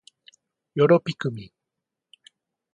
[0.73, 1.51] よろぴくみん